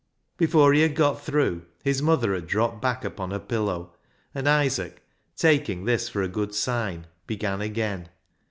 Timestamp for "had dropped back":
2.33-3.05